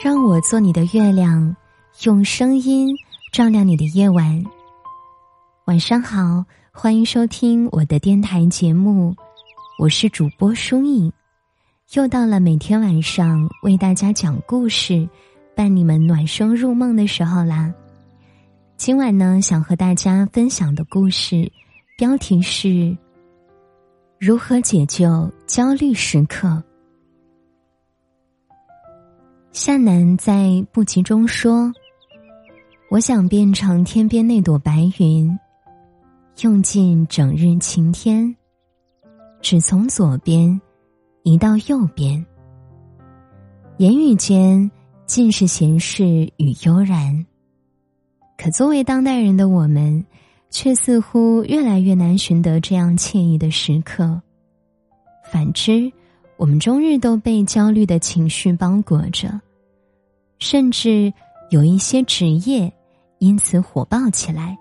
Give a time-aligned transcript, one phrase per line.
[0.00, 1.56] 让我做你的月亮，
[2.04, 2.96] 用声音
[3.32, 4.44] 照亮你的夜晚。
[5.64, 9.12] 晚上好，欢迎收听我的电台节目，
[9.76, 11.12] 我是主播舒影。
[11.94, 15.08] 又到了每天晚上为大家讲故事、
[15.56, 17.74] 伴你们暖声入梦的时候啦。
[18.76, 21.50] 今晚呢，想和大家分享的故事
[21.96, 22.96] 标题是：
[24.16, 26.62] 如何解救焦虑时刻。
[29.60, 31.72] 夏楠在不集中说
[32.92, 35.36] ：“我想变成天边那朵白云，
[36.42, 38.36] 用尽整日晴天，
[39.42, 40.60] 只从左边
[41.24, 42.24] 移到右边。
[43.78, 44.70] 言语间
[45.06, 46.06] 尽是闲适
[46.36, 47.26] 与悠然。
[48.36, 50.06] 可作为当代人的我们，
[50.50, 54.22] 却似乎越来越难寻得这样惬意的时刻。
[55.32, 55.92] 反之，
[56.36, 59.28] 我们终日都被焦虑的情绪包裹着。”
[60.38, 61.12] 甚至
[61.50, 62.72] 有一些职业
[63.18, 64.56] 因此火爆起来。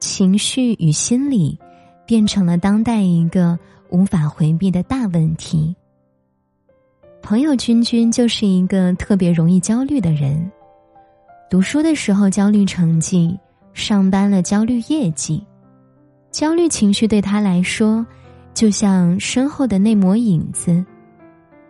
[0.00, 1.58] 情绪与心理
[2.06, 3.58] 变成了当代一个
[3.90, 5.74] 无法回避的大问题。
[7.22, 10.50] 朋友君君就是一个特别容易焦虑的人，
[11.48, 13.34] 读书的时候焦虑成绩，
[13.72, 15.42] 上班了焦虑业绩，
[16.30, 18.04] 焦虑情绪对他来说
[18.52, 20.84] 就像身后的那抹影子，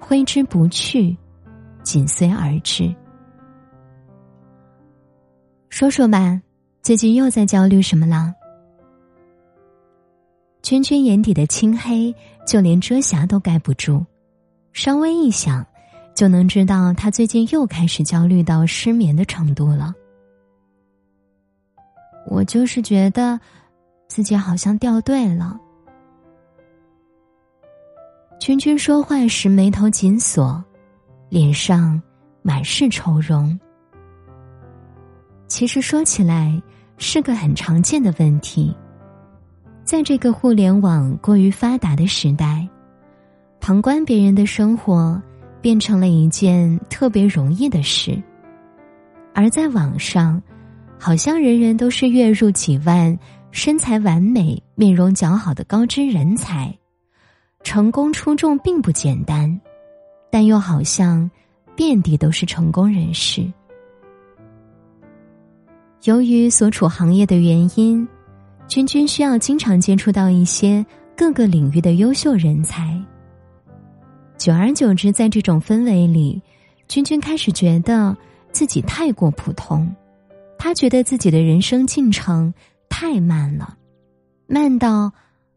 [0.01, 1.17] 挥之不去。
[1.85, 2.93] 紧随而至。
[5.69, 6.41] 说说吧，
[6.83, 8.35] 最近又在焦虑什么了？
[10.63, 12.15] 君君眼底的青黑，
[12.47, 14.05] 就连遮瑕都盖不住，
[14.73, 15.65] 稍微一想，
[16.15, 19.95] 就能知道他最近又开始焦虑到失眠的程度了。
[22.27, 23.39] 我就是觉得，
[24.09, 25.61] 自己好像掉队了。
[28.41, 30.65] 君君说话时眉头紧锁。
[31.35, 32.01] 脸上
[32.43, 33.59] 满是愁容。
[35.49, 36.63] 其实说起来
[36.97, 38.73] 是个很常见的问题，
[39.83, 42.69] 在这个互联网过于发达的时代，
[43.59, 45.21] 旁观别人的生活
[45.61, 48.17] 变成了一件特别容易的事，
[49.35, 50.41] 而在网上，
[51.01, 53.19] 好像人人都是月入几万、
[53.51, 56.73] 身材完美、面容姣好的高知人才，
[57.65, 59.61] 成功出众并不简单。
[60.35, 61.31] 但又好像
[61.77, 63.41] 遍地都是成功人士。
[66.03, 68.09] 由于所处行业的原因，
[68.67, 70.85] 君君需要经常接触到一些
[71.17, 73.01] 各个领域的优秀人才。
[74.37, 76.43] 久而久之，在这种氛围里，
[76.89, 78.17] 君君开始觉得
[78.51, 79.89] 自己太过普通。
[80.59, 82.53] 他觉得自己的人生进程
[82.89, 83.77] 太慢了，
[84.49, 85.13] 慢到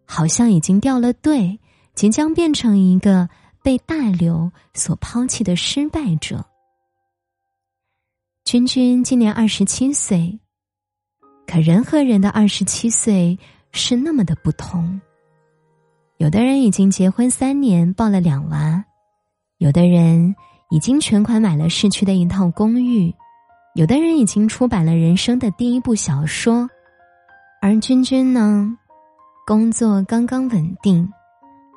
[0.06, 1.60] 好像已经掉了队，
[1.96, 3.28] 即将变成一个。
[3.68, 6.46] 被大流所抛弃的失败者，
[8.46, 10.40] 君君今年二十七岁，
[11.46, 13.38] 可人和人的二十七岁
[13.74, 15.02] 是那么的不同。
[16.16, 18.82] 有的人已经结婚三年，抱了两娃；
[19.58, 20.34] 有的人
[20.70, 23.14] 已经全款买了市区的一套公寓；
[23.76, 26.70] 有的人已经出版了人生的第一部小说。
[27.62, 28.78] 而君君呢，
[29.46, 31.12] 工作刚刚稳定，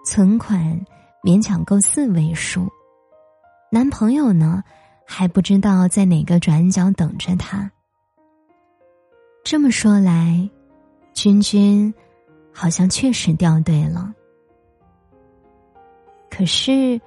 [0.07, 0.81] 存款。
[1.23, 2.69] 勉强够四位数，
[3.71, 4.63] 男朋友呢
[5.07, 7.71] 还不知道在哪个转角等着他。
[9.45, 10.49] 这么说来，
[11.13, 11.93] 君君
[12.53, 14.13] 好像确实掉队了。
[16.31, 17.01] 可是，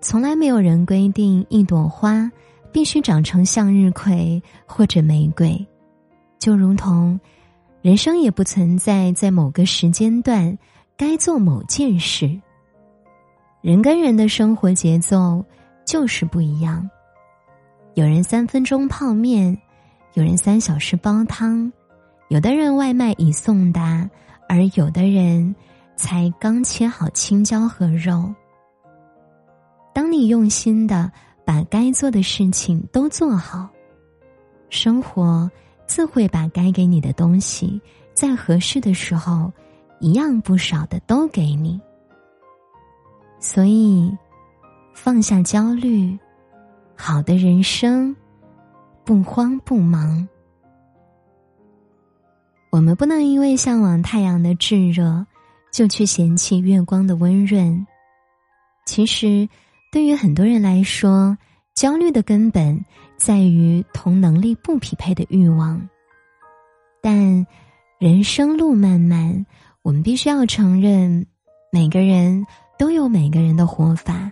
[0.00, 2.30] 从来没有人规定一朵花
[2.70, 5.66] 必须长成向日葵或者玫瑰，
[6.38, 7.18] 就如同
[7.82, 10.56] 人生也不存在在某个时间段
[10.96, 12.40] 该做某件事。
[13.66, 15.44] 人跟人的生活节奏
[15.84, 16.88] 就是不一样，
[17.94, 19.60] 有人三分钟泡面，
[20.14, 21.72] 有人三小时煲汤，
[22.28, 24.08] 有的人外卖已送达，
[24.48, 25.52] 而有的人
[25.96, 28.32] 才刚切好青椒和肉。
[29.92, 31.10] 当你用心的
[31.44, 33.68] 把该做的事情都做好，
[34.70, 35.50] 生活
[35.88, 37.82] 自会把该给你的东西，
[38.14, 39.52] 在合适的时候，
[39.98, 41.80] 一样不少的都给你。
[43.48, 44.12] 所以，
[44.92, 46.18] 放下焦虑，
[46.96, 48.14] 好的人生
[49.04, 50.28] 不慌不忙。
[52.70, 55.24] 我们不能因为向往太阳的炙热，
[55.70, 57.86] 就去嫌弃月光的温润。
[58.84, 59.48] 其实，
[59.92, 61.38] 对于很多人来说，
[61.72, 62.84] 焦虑的根本
[63.16, 65.88] 在于同能力不匹配的欲望。
[67.00, 67.46] 但
[68.00, 69.46] 人生路漫漫，
[69.82, 71.24] 我们必须要承认，
[71.70, 72.44] 每个人。
[72.78, 74.30] 都有每个人的活法。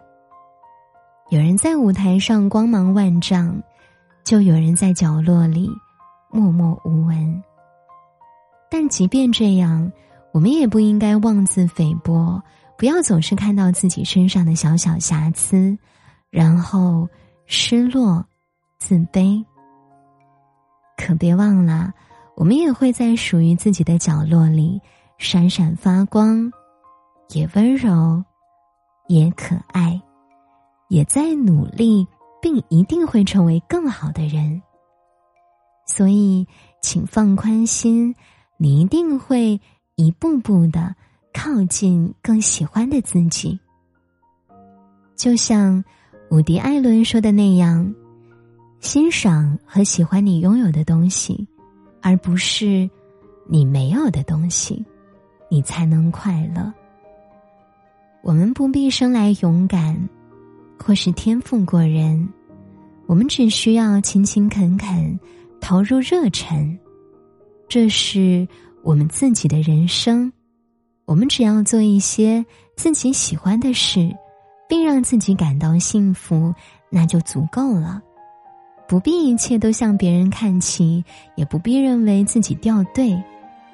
[1.31, 3.63] 有人在舞台上光芒万丈，
[4.25, 5.71] 就有人在角落里
[6.31, 7.43] 默默无闻。
[8.71, 9.91] 但即便这样，
[10.33, 12.43] 我们也不应该妄自菲薄，
[12.77, 15.79] 不要总是看到自己身上的小小瑕疵，
[16.31, 17.09] 然后
[17.47, 18.25] 失落、
[18.79, 19.45] 自卑。
[20.97, 21.93] 可别忘了，
[22.37, 24.81] 我们也会在属于自己的角落里
[25.19, 26.53] 闪闪发光，
[27.31, 28.23] 也温柔，
[29.07, 30.01] 也可爱，
[30.89, 32.07] 也在努力，
[32.41, 34.63] 并一定会成为更好的人。
[35.87, 36.47] 所以，
[36.81, 38.15] 请放宽心。
[38.57, 39.61] 你一定会
[39.97, 40.95] 一步步的
[41.35, 43.59] 靠近更喜欢的自己，
[45.17, 45.85] 就像
[46.31, 47.93] 伍迪·艾伦说的那样
[48.79, 51.47] ：“欣赏和喜欢你拥有的东西，
[52.01, 52.89] 而不是
[53.49, 54.83] 你没有的东西，
[55.51, 56.73] 你才能快乐。”
[58.25, 60.09] 我们不必生来勇敢，
[60.79, 62.27] 或是天赋过人，
[63.05, 65.21] 我们只需要勤勤恳恳，
[65.61, 66.79] 投入热忱。
[67.69, 68.49] 这是
[68.83, 70.33] 我们自己的人生，
[71.05, 72.43] 我们只要做一些
[72.77, 74.11] 自己喜欢的事，
[74.71, 76.55] 并让自己感到幸福，
[76.89, 78.01] 那就足够了。
[78.89, 81.05] 不必一切都向别人看齐，
[81.37, 83.23] 也不必认为自己掉队，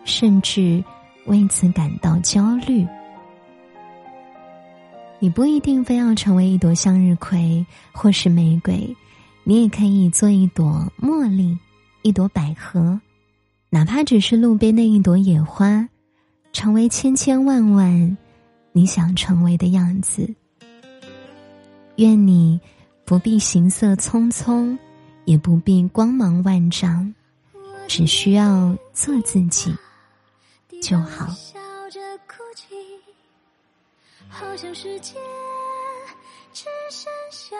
[0.02, 0.82] 甚至
[1.26, 2.84] 为此感到焦虑。
[5.22, 8.96] 你不一定非要成为一朵向日葵或是玫瑰，
[9.44, 11.58] 你也可以做一朵茉莉，
[12.00, 12.98] 一朵百合。
[13.68, 15.86] 哪怕只是路边的一朵野花，
[16.54, 18.16] 成为千千万万
[18.72, 20.34] 你想成为的样子。
[21.96, 22.58] 愿你
[23.04, 24.78] 不必行色匆匆，
[25.26, 27.14] 也不必光芒万丈，
[27.86, 29.70] 只需要做自己
[30.80, 31.28] 就好。
[34.30, 35.14] 好像世界
[36.52, 37.56] 只剩下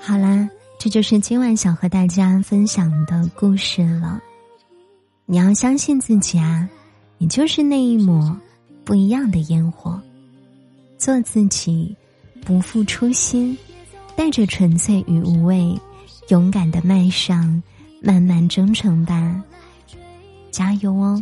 [0.00, 0.48] 好啦。
[0.78, 4.22] 这就是今晚想和大家分享的故事了。
[5.24, 6.68] 你要相信自己啊，
[7.18, 8.38] 你就是那一抹
[8.84, 10.00] 不一样的烟火。
[10.98, 11.96] 做自己，
[12.44, 13.56] 不负初心，
[14.14, 15.76] 带着纯粹与无畏，
[16.28, 17.60] 勇敢的迈上
[18.02, 19.42] 漫漫征程吧。
[20.52, 21.20] 加油哦！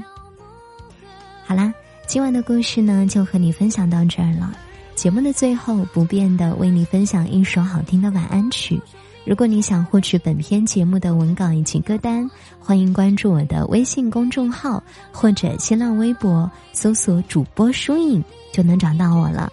[1.46, 1.72] 好啦，
[2.06, 4.54] 今晚的故事呢，就和你分享到这儿了。
[4.94, 8.80] 节目的最后，不变的为你分享一首好听的晚安曲。
[9.24, 12.30] 如果你想获取本篇节目的文稿以及歌单，
[12.60, 18.22] 欢迎关注我的微信公众号或者新浪微博，搜索“主播疏影”
[18.52, 19.50] 就能找到我了。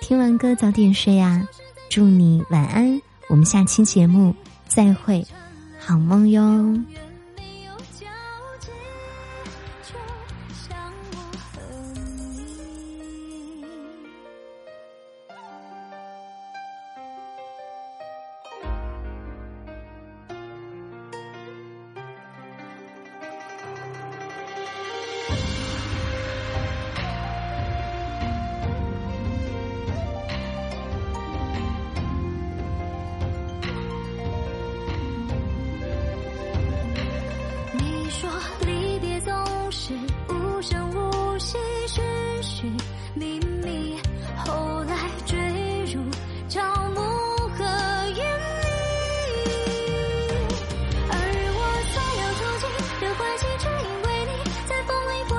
[0.00, 1.42] 听完歌早点睡呀，
[1.88, 4.34] 祝你晚安，我们下期节目
[4.68, 5.26] 再会，
[5.80, 6.78] 好梦哟。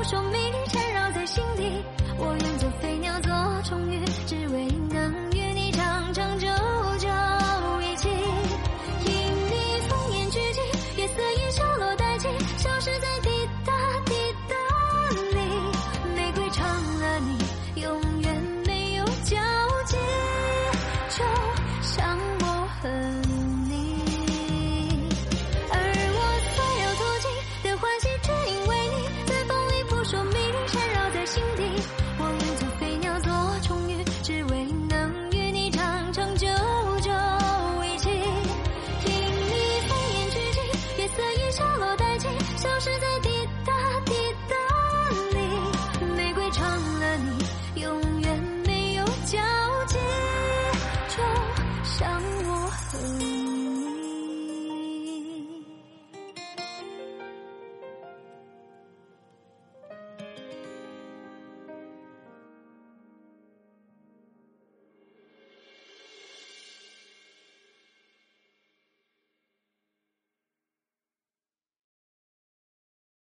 [0.08, 0.37] 像我